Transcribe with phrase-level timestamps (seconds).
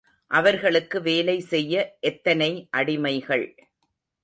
[0.31, 1.97] அவர்களுக்கு வேலை செய்ய
[1.99, 2.67] எத்தனை
[2.77, 3.45] அடிமைகள்.